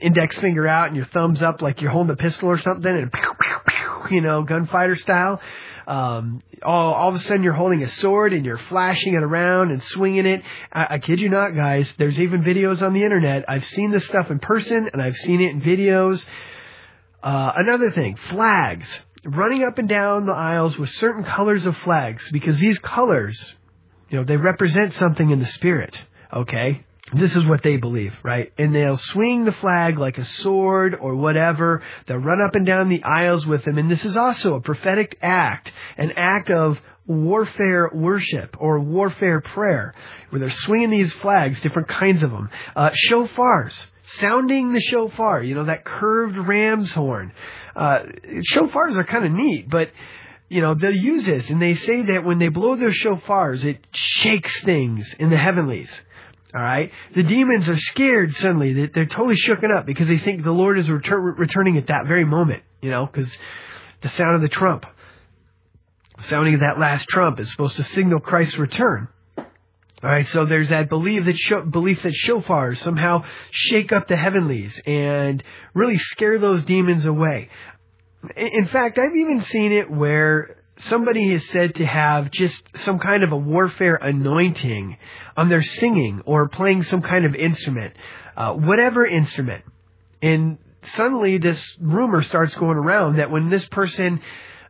index 0.00 0.36
finger 0.38 0.66
out 0.66 0.88
and 0.88 0.96
your 0.96 1.06
thumbs 1.06 1.42
up, 1.42 1.62
like 1.62 1.80
you're 1.80 1.90
holding 1.90 2.12
a 2.12 2.16
pistol 2.16 2.48
or 2.48 2.58
something, 2.60 2.90
and 2.90 3.12
pew, 3.12 3.34
pew, 3.40 3.56
pew, 3.66 4.16
you 4.16 4.20
know, 4.20 4.42
gunfighter 4.42 4.96
style. 4.96 5.40
Um, 5.86 6.42
all, 6.62 6.94
all 6.94 7.08
of 7.08 7.16
a 7.16 7.18
sudden, 7.18 7.42
you're 7.42 7.54
holding 7.54 7.82
a 7.82 7.88
sword 7.88 8.32
and 8.32 8.46
you're 8.46 8.60
flashing 8.68 9.14
it 9.14 9.22
around 9.22 9.72
and 9.72 9.82
swinging 9.82 10.26
it. 10.26 10.42
I, 10.72 10.94
I 10.94 10.98
kid 10.98 11.20
you 11.20 11.28
not, 11.28 11.56
guys. 11.56 11.92
There's 11.98 12.18
even 12.18 12.42
videos 12.42 12.82
on 12.82 12.92
the 12.92 13.02
internet. 13.02 13.44
I've 13.48 13.64
seen 13.64 13.90
this 13.90 14.06
stuff 14.06 14.30
in 14.30 14.38
person 14.38 14.90
and 14.92 15.02
I've 15.02 15.16
seen 15.16 15.40
it 15.40 15.50
in 15.50 15.60
videos. 15.60 16.24
Uh, 17.22 17.52
another 17.56 17.90
thing, 17.90 18.16
flags 18.30 18.88
running 19.24 19.62
up 19.62 19.78
and 19.78 19.88
down 19.88 20.26
the 20.26 20.32
aisles 20.32 20.76
with 20.76 20.90
certain 20.90 21.24
colors 21.24 21.66
of 21.66 21.76
flags 21.78 22.28
because 22.32 22.58
these 22.58 22.78
colors, 22.78 23.54
you 24.10 24.18
know, 24.18 24.24
they 24.24 24.36
represent 24.36 24.94
something 24.94 25.30
in 25.30 25.38
the 25.38 25.46
spirit. 25.46 25.98
Okay? 26.32 26.84
This 27.14 27.36
is 27.36 27.44
what 27.44 27.62
they 27.62 27.76
believe, 27.76 28.14
right? 28.22 28.52
And 28.56 28.74
they'll 28.74 28.96
swing 28.96 29.44
the 29.44 29.52
flag 29.52 29.98
like 29.98 30.16
a 30.18 30.24
sword 30.24 30.96
or 30.98 31.14
whatever. 31.14 31.82
They'll 32.06 32.16
run 32.16 32.40
up 32.40 32.54
and 32.54 32.64
down 32.64 32.88
the 32.88 33.04
aisles 33.04 33.46
with 33.46 33.64
them. 33.64 33.76
And 33.76 33.90
this 33.90 34.04
is 34.04 34.16
also 34.16 34.54
a 34.54 34.60
prophetic 34.60 35.18
act, 35.20 35.70
an 35.98 36.12
act 36.12 36.48
of 36.50 36.78
warfare 37.06 37.90
worship 37.92 38.56
or 38.58 38.80
warfare 38.80 39.40
prayer, 39.40 39.94
where 40.30 40.40
they're 40.40 40.50
swinging 40.50 40.90
these 40.90 41.12
flags, 41.14 41.60
different 41.60 41.88
kinds 41.88 42.22
of 42.22 42.30
them. 42.30 42.48
Uh, 42.74 42.90
shofars 43.10 43.86
sounding 44.18 44.72
the 44.72 44.80
shofar, 44.80 45.42
you 45.42 45.54
know, 45.54 45.64
that 45.64 45.84
curved 45.84 46.36
ram's 46.36 46.92
horn. 46.92 47.32
Uh, 47.74 48.02
shofars 48.52 48.96
are 48.96 49.04
kind 49.04 49.24
of 49.24 49.32
neat, 49.32 49.68
but 49.68 49.90
you 50.48 50.60
know, 50.60 50.74
they'll 50.74 50.94
use 50.94 51.24
this 51.24 51.48
and 51.48 51.62
they 51.62 51.76
say 51.76 52.02
that 52.02 52.24
when 52.24 52.38
they 52.38 52.48
blow 52.48 52.76
their 52.76 52.90
shofars, 52.90 53.64
it 53.64 53.78
shakes 53.92 54.62
things 54.62 55.14
in 55.18 55.30
the 55.30 55.36
heavenlies. 55.36 55.90
All 56.54 56.60
right. 56.60 56.92
The 57.14 57.22
demons 57.22 57.68
are 57.70 57.76
scared 57.78 58.34
suddenly. 58.36 58.86
They're 58.86 59.06
totally 59.06 59.36
shooken 59.36 59.74
up 59.74 59.86
because 59.86 60.08
they 60.08 60.18
think 60.18 60.44
the 60.44 60.52
Lord 60.52 60.78
is 60.78 60.86
retur- 60.88 61.38
returning 61.38 61.78
at 61.78 61.86
that 61.86 62.06
very 62.06 62.26
moment, 62.26 62.62
you 62.82 62.90
know, 62.90 63.06
because 63.06 63.30
the 64.02 64.10
sound 64.10 64.34
of 64.36 64.42
the 64.42 64.48
trump, 64.48 64.84
the 66.18 66.24
sounding 66.24 66.54
of 66.54 66.60
that 66.60 66.78
last 66.78 67.08
trump 67.08 67.40
is 67.40 67.50
supposed 67.50 67.76
to 67.76 67.84
signal 67.84 68.20
Christ's 68.20 68.58
return. 68.58 69.08
All 70.02 70.10
right, 70.10 70.26
so 70.28 70.46
there's 70.46 70.70
that 70.70 70.88
belief 70.88 71.26
that 71.26 71.36
sho- 71.36 71.64
belief 71.64 72.02
that 72.02 72.12
shofars 72.12 72.78
somehow 72.78 73.22
shake 73.52 73.92
up 73.92 74.08
the 74.08 74.16
heavenlies 74.16 74.80
and 74.84 75.40
really 75.74 75.98
scare 75.98 76.38
those 76.38 76.64
demons 76.64 77.04
away. 77.04 77.50
In 78.36 78.66
fact, 78.66 78.98
I've 78.98 79.14
even 79.14 79.42
seen 79.42 79.70
it 79.70 79.88
where 79.88 80.56
somebody 80.78 81.32
is 81.32 81.48
said 81.50 81.76
to 81.76 81.86
have 81.86 82.32
just 82.32 82.60
some 82.78 82.98
kind 82.98 83.22
of 83.22 83.30
a 83.30 83.36
warfare 83.36 83.94
anointing 83.94 84.96
on 85.36 85.48
their 85.48 85.62
singing 85.62 86.22
or 86.24 86.48
playing 86.48 86.82
some 86.82 87.02
kind 87.02 87.24
of 87.24 87.36
instrument, 87.36 87.94
uh, 88.36 88.54
whatever 88.54 89.06
instrument. 89.06 89.64
And 90.20 90.58
suddenly 90.96 91.38
this 91.38 91.76
rumor 91.80 92.22
starts 92.22 92.56
going 92.56 92.76
around 92.76 93.18
that 93.18 93.30
when 93.30 93.50
this 93.50 93.66
person 93.66 94.20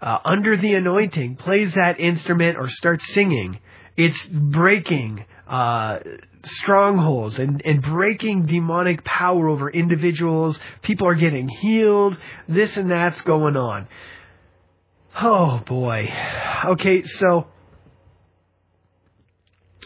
uh, 0.02 0.18
under 0.26 0.58
the 0.58 0.74
anointing 0.74 1.36
plays 1.36 1.72
that 1.74 2.00
instrument 2.00 2.58
or 2.58 2.68
starts 2.68 3.14
singing, 3.14 3.58
it's 3.96 4.20
breaking 4.26 5.24
uh, 5.48 5.98
strongholds 6.44 7.38
and, 7.38 7.62
and 7.64 7.82
breaking 7.82 8.46
demonic 8.46 9.04
power 9.04 9.48
over 9.48 9.70
individuals. 9.70 10.58
People 10.82 11.08
are 11.08 11.14
getting 11.14 11.48
healed. 11.48 12.16
This 12.48 12.76
and 12.76 12.90
that's 12.90 13.20
going 13.22 13.56
on. 13.56 13.88
Oh 15.20 15.58
boy. 15.66 16.08
Okay, 16.64 17.04
so 17.04 17.46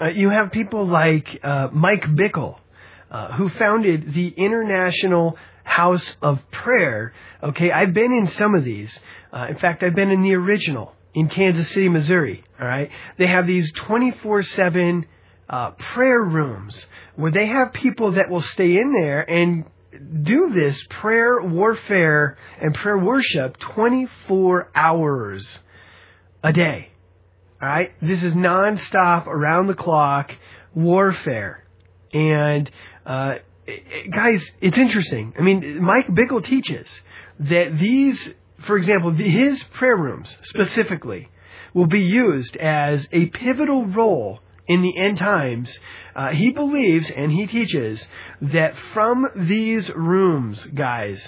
uh, 0.00 0.08
you 0.08 0.30
have 0.30 0.52
people 0.52 0.86
like 0.86 1.40
uh, 1.42 1.68
Mike 1.72 2.04
Bickle, 2.04 2.58
uh, 3.10 3.32
who 3.32 3.48
founded 3.48 4.14
the 4.14 4.28
International 4.28 5.36
House 5.64 6.14
of 6.22 6.38
Prayer. 6.52 7.12
Okay, 7.42 7.72
I've 7.72 7.92
been 7.92 8.12
in 8.12 8.30
some 8.32 8.54
of 8.54 8.62
these. 8.64 8.96
Uh, 9.32 9.46
in 9.50 9.58
fact, 9.58 9.82
I've 9.82 9.94
been 9.94 10.10
in 10.10 10.22
the 10.22 10.34
original 10.34 10.92
in 11.16 11.28
Kansas 11.28 11.68
City, 11.70 11.88
Missouri. 11.88 12.44
All 12.60 12.68
right, 12.68 12.90
they 13.16 13.26
have 13.26 13.46
these 13.46 13.72
24/7 13.72 15.04
uh, 15.48 15.70
prayer 15.70 16.22
rooms 16.22 16.86
where 17.16 17.32
they 17.32 17.46
have 17.46 17.72
people 17.72 18.12
that 18.12 18.28
will 18.30 18.42
stay 18.42 18.76
in 18.76 18.92
there 18.92 19.28
and 19.28 19.64
do 20.22 20.52
this 20.52 20.78
prayer 20.90 21.40
warfare 21.40 22.36
and 22.60 22.74
prayer 22.74 22.98
worship 22.98 23.56
24 23.58 24.70
hours 24.74 25.58
a 26.44 26.52
day. 26.52 26.90
All 27.62 27.68
right, 27.68 27.92
this 28.02 28.22
is 28.22 28.34
nonstop, 28.34 29.26
around 29.26 29.68
the 29.68 29.74
clock 29.74 30.34
warfare, 30.74 31.64
and 32.12 32.70
uh, 33.06 33.36
guys, 34.10 34.42
it's 34.60 34.76
interesting. 34.76 35.32
I 35.38 35.42
mean, 35.42 35.82
Mike 35.82 36.08
Bickle 36.08 36.46
teaches 36.46 36.92
that 37.40 37.78
these 37.78 38.34
for 38.66 38.76
example, 38.76 39.12
his 39.12 39.62
prayer 39.74 39.96
rooms 39.96 40.36
specifically 40.42 41.28
will 41.74 41.86
be 41.86 42.02
used 42.02 42.56
as 42.56 43.06
a 43.12 43.26
pivotal 43.26 43.86
role 43.86 44.40
in 44.66 44.82
the 44.82 44.96
end 44.96 45.18
times. 45.18 45.78
Uh, 46.14 46.30
he 46.30 46.50
believes 46.50 47.10
and 47.10 47.30
he 47.30 47.46
teaches 47.46 48.04
that 48.40 48.74
from 48.92 49.26
these 49.36 49.90
rooms, 49.90 50.64
guys, 50.66 51.22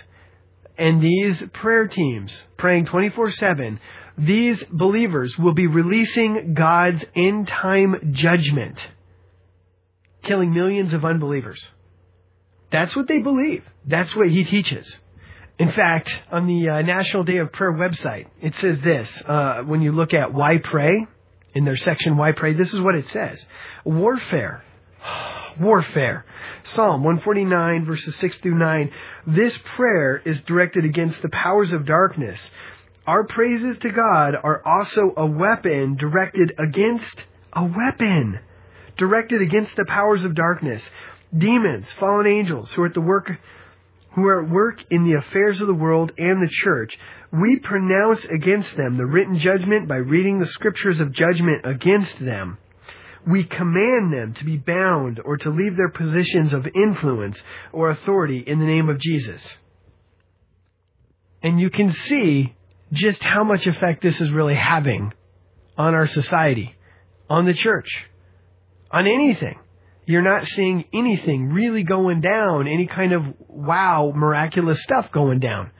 and 0.76 1.00
these 1.00 1.42
prayer 1.52 1.86
teams 1.86 2.42
praying 2.56 2.86
24 2.86 3.32
7, 3.32 3.80
these 4.16 4.62
believers 4.64 5.36
will 5.38 5.54
be 5.54 5.66
releasing 5.66 6.54
God's 6.54 7.04
end 7.14 7.48
time 7.48 8.12
judgment, 8.12 8.78
killing 10.22 10.52
millions 10.52 10.92
of 10.92 11.04
unbelievers. 11.04 11.68
That's 12.70 12.94
what 12.94 13.08
they 13.08 13.20
believe. 13.20 13.64
That's 13.86 14.14
what 14.14 14.28
he 14.28 14.44
teaches. 14.44 14.94
In 15.58 15.72
fact, 15.72 16.16
on 16.30 16.46
the 16.46 16.68
uh, 16.68 16.82
National 16.82 17.24
Day 17.24 17.38
of 17.38 17.52
Prayer 17.52 17.72
website, 17.72 18.26
it 18.40 18.54
says 18.56 18.80
this. 18.80 19.10
Uh, 19.26 19.62
when 19.62 19.82
you 19.82 19.90
look 19.90 20.14
at 20.14 20.32
why 20.32 20.58
pray, 20.58 21.06
in 21.54 21.64
their 21.64 21.76
section 21.76 22.16
why 22.16 22.32
pray, 22.32 22.54
this 22.54 22.72
is 22.72 22.80
what 22.80 22.94
it 22.94 23.08
says. 23.08 23.44
Warfare. 23.84 24.62
Warfare. 25.60 26.24
Psalm 26.62 27.02
149 27.02 27.86
verses 27.86 28.14
6 28.16 28.38
through 28.38 28.54
9. 28.54 28.92
This 29.26 29.58
prayer 29.76 30.22
is 30.24 30.42
directed 30.42 30.84
against 30.84 31.22
the 31.22 31.28
powers 31.28 31.72
of 31.72 31.86
darkness. 31.86 32.50
Our 33.06 33.24
praises 33.24 33.78
to 33.78 33.90
God 33.90 34.34
are 34.40 34.62
also 34.64 35.14
a 35.16 35.26
weapon 35.26 35.96
directed 35.96 36.52
against 36.58 37.24
a 37.52 37.64
weapon 37.64 38.38
directed 38.98 39.40
against 39.40 39.74
the 39.76 39.86
powers 39.86 40.24
of 40.24 40.34
darkness. 40.34 40.82
Demons, 41.36 41.90
fallen 41.98 42.26
angels 42.26 42.70
who 42.72 42.82
are 42.82 42.86
at 42.86 42.94
the 42.94 43.00
work 43.00 43.32
who 44.18 44.26
are 44.26 44.42
at 44.42 44.50
work 44.50 44.84
in 44.90 45.04
the 45.04 45.16
affairs 45.16 45.60
of 45.60 45.68
the 45.68 45.74
world 45.74 46.10
and 46.18 46.42
the 46.42 46.50
church. 46.50 46.98
We 47.32 47.60
pronounce 47.60 48.24
against 48.24 48.76
them 48.76 48.96
the 48.96 49.06
written 49.06 49.38
judgment 49.38 49.86
by 49.86 49.96
reading 49.96 50.40
the 50.40 50.46
scriptures 50.48 50.98
of 50.98 51.12
judgment 51.12 51.64
against 51.64 52.18
them. 52.18 52.58
We 53.24 53.44
command 53.44 54.12
them 54.12 54.34
to 54.34 54.44
be 54.44 54.56
bound 54.56 55.20
or 55.24 55.36
to 55.36 55.50
leave 55.50 55.76
their 55.76 55.90
positions 55.90 56.52
of 56.52 56.66
influence 56.74 57.40
or 57.72 57.90
authority 57.90 58.40
in 58.40 58.58
the 58.58 58.66
name 58.66 58.88
of 58.88 58.98
Jesus. 58.98 59.46
And 61.40 61.60
you 61.60 61.70
can 61.70 61.92
see 61.92 62.56
just 62.92 63.22
how 63.22 63.44
much 63.44 63.68
effect 63.68 64.02
this 64.02 64.20
is 64.20 64.32
really 64.32 64.56
having 64.56 65.12
on 65.76 65.94
our 65.94 66.08
society, 66.08 66.74
on 67.30 67.44
the 67.44 67.54
church, 67.54 68.04
on 68.90 69.06
anything 69.06 69.60
you're 70.08 70.22
not 70.22 70.46
seeing 70.46 70.86
anything 70.94 71.50
really 71.50 71.82
going 71.82 72.22
down, 72.22 72.66
any 72.66 72.86
kind 72.86 73.12
of 73.12 73.24
wow, 73.46 74.10
miraculous 74.16 74.82
stuff 74.82 75.12
going 75.12 75.38
down. 75.38 75.70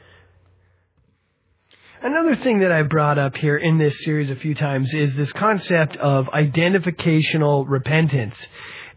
Another 2.03 2.37
thing 2.37 2.59
that 2.59 2.71
I 2.71 2.83
brought 2.83 3.19
up 3.19 3.37
here 3.37 3.57
in 3.57 3.79
this 3.79 4.05
series 4.05 4.29
a 4.29 4.37
few 4.37 4.55
times 4.55 4.93
is 4.93 5.15
this 5.15 5.33
concept 5.33 5.97
of 5.97 6.27
identificational 6.27 7.65
repentance. 7.67 8.37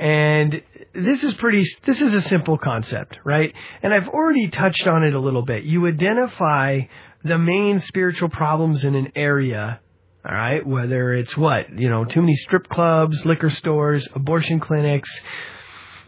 And 0.02 0.62
this 0.94 1.24
is 1.24 1.34
pretty, 1.36 1.66
this 1.86 2.02
is 2.02 2.14
a 2.14 2.24
simple 2.24 2.58
concept, 2.58 3.18
right? 3.24 3.54
And 3.82 3.94
I've 3.94 4.10
already 4.10 4.50
touched 4.50 4.86
on 4.86 5.06
it 5.06 5.14
a 5.14 5.20
little 5.20 5.46
bit. 5.46 5.64
You 5.64 5.88
identify 5.88 6.82
the 7.24 7.38
main 7.38 7.80
spiritual 7.80 8.28
problems 8.28 8.84
in 8.84 8.96
an 8.96 9.14
area 9.16 9.80
all 10.24 10.36
right, 10.36 10.66
whether 10.66 11.14
it's 11.14 11.36
what 11.36 11.78
you 11.80 11.90
know, 11.90 12.06
too 12.06 12.22
many 12.22 12.36
strip 12.36 12.68
clubs, 12.70 13.26
liquor 13.26 13.50
stores, 13.50 14.08
abortion 14.14 14.60
clinics, 14.60 15.10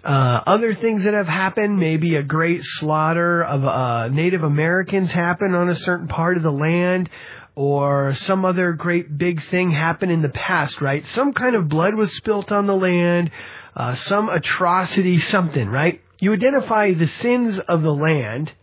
uh, 0.03 0.41
other 0.45 0.75
things 0.75 1.03
that 1.03 1.15
have 1.15 1.27
happened. 1.27 1.79
Maybe 1.79 2.15
a 2.15 2.23
great 2.23 2.61
slaughter 2.63 3.43
of 3.43 3.63
uh, 3.63 4.09
Native 4.09 4.43
Americans 4.43 5.09
happened 5.09 5.55
on 5.55 5.69
a 5.69 5.75
certain 5.75 6.07
part 6.07 6.37
of 6.37 6.43
the 6.43 6.51
land, 6.51 7.09
or 7.55 8.13
some 8.15 8.45
other 8.45 8.73
great 8.73 9.17
big 9.17 9.43
thing 9.47 9.71
happened 9.71 10.11
in 10.11 10.21
the 10.21 10.29
past. 10.29 10.79
Right? 10.79 11.03
Some 11.07 11.33
kind 11.33 11.55
of 11.55 11.67
blood 11.67 11.95
was 11.95 12.15
spilt 12.15 12.51
on 12.51 12.67
the 12.67 12.75
land, 12.75 13.31
uh, 13.75 13.95
some 13.95 14.29
atrocity, 14.29 15.19
something. 15.21 15.67
Right? 15.67 16.01
You 16.19 16.33
identify 16.33 16.93
the 16.93 17.07
sins 17.07 17.57
of 17.57 17.81
the 17.81 17.93
land, 17.93 18.53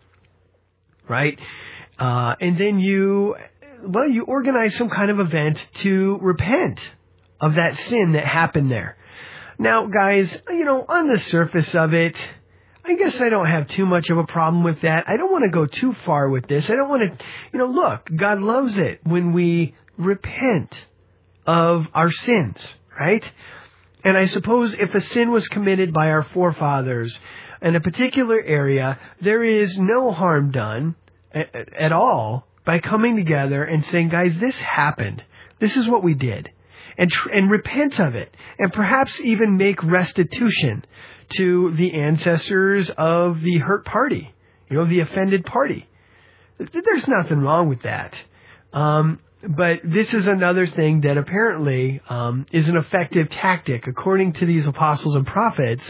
right? 1.09 1.39
Uh, 1.99 2.35
and 2.41 2.57
then 2.57 2.79
you 2.79 3.37
well, 3.83 4.09
you 4.09 4.25
organize 4.25 4.75
some 4.77 4.91
kind 4.91 5.11
of 5.11 5.21
event 5.21 5.65
to 5.77 6.19
repent 6.21 6.81
of 7.41 7.55
that 7.55 7.77
sin 7.89 8.13
that 8.13 8.25
happened 8.25 8.71
there. 8.71 8.97
Now, 9.59 9.87
guys, 9.87 10.35
you 10.49 10.65
know, 10.65 10.85
on 10.89 11.09
the 11.09 11.19
surface 11.19 11.75
of 11.75 11.93
it, 11.93 12.17
I 12.85 12.95
guess 12.95 13.21
I 13.21 13.29
don't 13.29 13.47
have 13.47 13.69
too 13.69 13.85
much 13.85 14.09
of 14.09 14.19
a 14.19 14.25
problem 14.25 14.65
with 14.65 14.81
that. 14.83 15.09
I 15.09 15.17
don't 15.17 15.31
want 15.31 15.45
to 15.45 15.51
go 15.51 15.67
too 15.67 15.95
far 16.07 16.29
with 16.29 16.47
this. 16.47 16.69
I 16.71 16.77
don't 16.77 16.89
want 16.89 17.03
to, 17.03 17.25
you 17.53 17.59
know, 17.59 17.67
look, 17.67 18.09
God 18.15 18.41
loves 18.41 18.77
it 18.79 19.01
when 19.05 19.33
we 19.33 19.75
repent 19.99 20.75
of 21.47 21.87
our 21.93 22.11
sins, 22.11 22.57
right? 22.99 23.25
And 24.03 24.17
I 24.17 24.27
suppose 24.27 24.73
if 24.75 24.95
a 24.95 25.01
sin 25.01 25.31
was 25.31 25.47
committed 25.49 25.93
by 25.93 26.09
our 26.09 26.27
forefathers 26.33 27.19
in 27.61 27.77
a 27.77 27.81
particular 27.81 28.41
area, 28.41 28.99
there 29.21 29.43
is 29.43 29.77
no 29.77 30.11
harm 30.11 30.51
done 30.51 30.97
at 31.35 31.93
all 31.93 32.47
by 32.71 32.79
coming 32.79 33.17
together 33.17 33.65
and 33.65 33.85
saying, 33.87 34.11
guys, 34.11 34.39
this 34.39 34.55
happened. 34.55 35.25
This 35.59 35.77
is 35.77 35.89
what 35.89 36.05
we 36.05 36.15
did. 36.15 36.49
And, 36.97 37.11
tr- 37.11 37.31
and 37.31 37.51
repent 37.51 37.99
of 37.99 38.15
it. 38.15 38.33
And 38.61 38.73
perhaps 38.73 39.21
even 39.23 39.57
make 39.57 39.83
restitution 39.83 40.85
to 41.31 41.73
the 41.73 41.95
ancestors 41.95 42.89
of 42.97 43.41
the 43.41 43.59
hurt 43.59 43.85
party, 43.85 44.33
you 44.69 44.77
know, 44.77 44.85
the 44.85 45.01
offended 45.01 45.45
party. 45.45 45.89
There's 46.59 47.09
nothing 47.09 47.41
wrong 47.41 47.69
with 47.69 47.83
that. 47.83 48.17
Um, 48.73 49.19
but 49.43 49.81
this 49.83 50.15
is 50.15 50.29
another 50.29 50.69
thing 50.69 51.01
that 51.01 51.19
apparently 51.19 52.01
um, 52.09 52.47
is 52.53 52.69
an 52.69 52.77
effective 52.77 53.31
tactic, 53.31 53.89
according 53.89 54.35
to 54.35 54.47
these 54.47 54.69
apostles 54.69 55.17
and 55.17 55.27
prophets, 55.27 55.83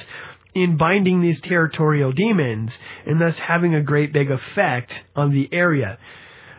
in 0.55 0.79
binding 0.79 1.21
these 1.21 1.43
territorial 1.43 2.13
demons 2.13 2.73
and 3.05 3.21
thus 3.21 3.39
having 3.39 3.75
a 3.75 3.83
great 3.83 4.15
big 4.15 4.31
effect 4.31 4.99
on 5.15 5.31
the 5.31 5.47
area. 5.53 5.99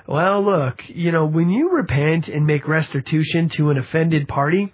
Well, 0.08 0.44
look, 0.44 0.84
you 0.88 1.12
know, 1.12 1.26
when 1.26 1.50
you 1.50 1.72
repent 1.72 2.28
and 2.28 2.46
make 2.46 2.68
restitution 2.68 3.50
to 3.50 3.70
an 3.70 3.78
offended 3.78 4.28
party, 4.28 4.74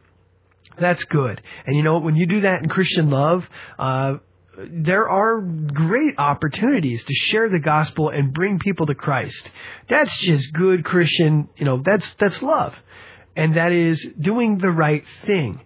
that's 0.80 1.04
good. 1.06 1.42
And 1.66 1.76
you 1.76 1.84
know, 1.84 2.00
when 2.00 2.16
you 2.16 2.26
do 2.26 2.42
that 2.42 2.62
in 2.62 2.70
Christian 2.70 3.10
love, 3.10 3.48
uh, 3.78 4.16
there 4.70 5.08
are 5.08 5.40
great 5.42 6.16
opportunities 6.18 7.04
to 7.04 7.14
share 7.14 7.50
the 7.50 7.60
gospel 7.60 8.10
and 8.10 8.34
bring 8.34 8.60
people 8.60 8.88
to 8.88 8.96
Christ. 8.96 9.50
That's 9.88 10.18
just 10.20 10.52
good 10.54 10.84
Christian, 10.84 11.50
you 11.58 11.66
know, 11.66 11.82
that's, 11.84 12.12
that's 12.20 12.42
love. 12.42 12.74
And 13.36 13.56
that 13.56 13.72
is 13.72 14.04
doing 14.20 14.58
the 14.58 14.72
right 14.72 15.04
thing. 15.26 15.62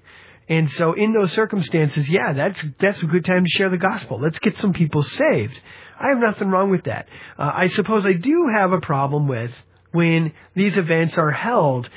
And 0.49 0.69
so 0.71 0.93
in 0.93 1.13
those 1.13 1.31
circumstances, 1.31 2.09
yeah, 2.09 2.33
that's, 2.33 2.63
that's 2.79 3.01
a 3.01 3.05
good 3.05 3.25
time 3.25 3.43
to 3.43 3.49
share 3.49 3.69
the 3.69 3.77
gospel. 3.77 4.19
Let's 4.19 4.39
get 4.39 4.57
some 4.57 4.73
people 4.73 5.03
saved. 5.03 5.57
I 5.99 6.09
have 6.09 6.17
nothing 6.17 6.49
wrong 6.49 6.71
with 6.71 6.85
that. 6.85 7.07
Uh, 7.37 7.51
I 7.53 7.67
suppose 7.67 8.05
I 8.05 8.13
do 8.13 8.49
have 8.53 8.71
a 8.71 8.81
problem 8.81 9.27
with 9.27 9.51
when 9.91 10.33
these 10.55 10.75
events 10.77 11.17
are 11.17 11.31
held 11.31 11.89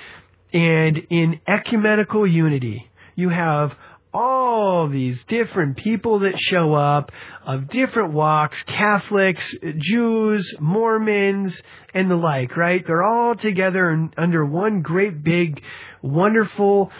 and 0.52 0.98
in 1.10 1.40
ecumenical 1.48 2.26
unity, 2.26 2.88
you 3.16 3.28
have 3.28 3.72
all 4.12 4.88
these 4.88 5.22
different 5.24 5.76
people 5.76 6.20
that 6.20 6.38
show 6.38 6.72
up 6.72 7.10
of 7.44 7.68
different 7.68 8.12
walks, 8.12 8.62
Catholics, 8.62 9.52
Jews, 9.78 10.54
Mormons, 10.60 11.60
and 11.92 12.08
the 12.08 12.14
like, 12.14 12.56
right? 12.56 12.86
They're 12.86 13.02
all 13.02 13.34
together 13.34 13.90
and 13.90 14.14
under 14.16 14.44
one 14.44 14.82
great 14.82 15.24
big, 15.24 15.60
wonderful, 16.00 16.92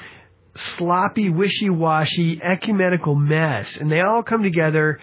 sloppy, 0.57 1.31
wishy-washy, 1.31 2.41
ecumenical 2.43 3.15
mess. 3.15 3.77
And 3.77 3.91
they 3.91 4.01
all 4.01 4.23
come 4.23 4.43
together, 4.43 5.01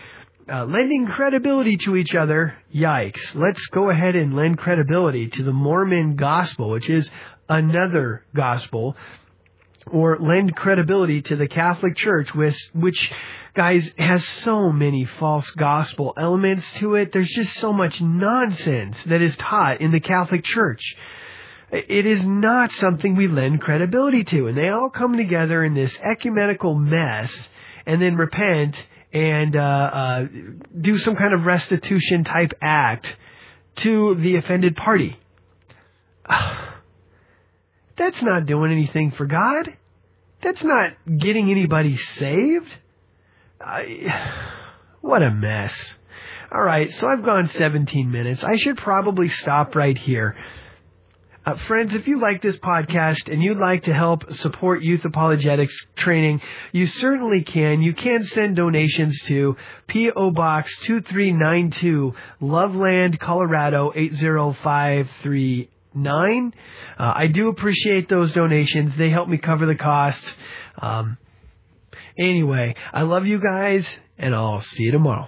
uh, 0.51 0.65
lending 0.65 1.07
credibility 1.07 1.77
to 1.77 1.95
each 1.95 2.15
other. 2.15 2.55
Yikes. 2.73 3.35
Let's 3.35 3.65
go 3.67 3.89
ahead 3.89 4.15
and 4.15 4.35
lend 4.35 4.57
credibility 4.57 5.27
to 5.29 5.43
the 5.43 5.51
Mormon 5.51 6.15
gospel, 6.15 6.69
which 6.69 6.89
is 6.89 7.09
another 7.49 8.23
gospel 8.33 8.95
or 9.87 10.17
lend 10.19 10.55
credibility 10.55 11.21
to 11.23 11.35
the 11.35 11.47
Catholic 11.47 11.95
Church, 11.95 12.33
which, 12.33 12.69
which 12.73 13.11
guys 13.53 13.91
has 13.97 14.25
so 14.25 14.71
many 14.71 15.05
false 15.19 15.49
gospel 15.51 16.13
elements 16.17 16.65
to 16.73 16.95
it. 16.95 17.11
There's 17.11 17.29
just 17.29 17.53
so 17.53 17.73
much 17.73 17.99
nonsense 17.99 18.97
that 19.05 19.21
is 19.21 19.35
taught 19.37 19.81
in 19.81 19.91
the 19.91 19.99
Catholic 19.99 20.43
Church. 20.43 20.95
It 21.71 22.05
is 22.05 22.25
not 22.25 22.71
something 22.73 23.15
we 23.15 23.27
lend 23.27 23.61
credibility 23.61 24.25
to. 24.25 24.47
And 24.47 24.57
they 24.57 24.69
all 24.69 24.89
come 24.89 25.15
together 25.15 25.63
in 25.63 25.73
this 25.73 25.97
ecumenical 26.03 26.75
mess 26.75 27.33
and 27.85 28.01
then 28.01 28.17
repent 28.17 28.75
and 29.13 29.55
uh, 29.55 29.59
uh, 29.59 30.25
do 30.79 30.97
some 30.97 31.15
kind 31.15 31.33
of 31.33 31.45
restitution 31.45 32.25
type 32.25 32.53
act 32.61 33.15
to 33.77 34.15
the 34.15 34.35
offended 34.35 34.75
party. 34.75 35.17
That's 37.97 38.21
not 38.21 38.45
doing 38.45 38.71
anything 38.71 39.11
for 39.11 39.25
God. 39.25 39.77
That's 40.41 40.63
not 40.63 40.93
getting 41.19 41.51
anybody 41.51 41.95
saved. 41.95 42.69
I, 43.61 44.41
what 45.01 45.23
a 45.23 45.31
mess. 45.31 45.73
All 46.53 46.61
right, 46.61 46.91
so 46.95 47.07
I've 47.07 47.23
gone 47.23 47.47
17 47.49 48.11
minutes. 48.11 48.43
I 48.43 48.57
should 48.57 48.77
probably 48.77 49.29
stop 49.29 49.73
right 49.73 49.97
here. 49.97 50.35
Uh, 51.43 51.55
friends, 51.67 51.93
if 51.95 52.07
you 52.07 52.19
like 52.19 52.41
this 52.41 52.57
podcast 52.57 53.31
and 53.31 53.41
you'd 53.41 53.57
like 53.57 53.85
to 53.85 53.93
help 53.93 54.31
support 54.33 54.83
youth 54.83 55.03
apologetics 55.05 55.75
training, 55.95 56.39
you 56.71 56.85
certainly 56.85 57.43
can. 57.43 57.81
You 57.81 57.93
can 57.93 58.25
send 58.25 58.55
donations 58.55 59.19
to 59.23 59.57
P.O. 59.87 60.31
Box 60.31 60.77
2392, 60.85 62.13
Loveland, 62.41 63.19
Colorado 63.19 63.91
80533 63.95 65.69
nine. 65.93 66.53
Uh, 66.97 67.13
I 67.15 67.27
do 67.27 67.49
appreciate 67.49 68.07
those 68.07 68.31
donations. 68.31 68.95
They 68.95 69.09
help 69.09 69.27
me 69.27 69.37
cover 69.37 69.65
the 69.65 69.75
cost. 69.75 70.23
Um, 70.81 71.17
anyway, 72.17 72.75
I 72.93 73.01
love 73.01 73.25
you 73.25 73.39
guys, 73.39 73.85
and 74.17 74.35
I'll 74.35 74.61
see 74.61 74.83
you 74.83 74.91
tomorrow. 74.91 75.27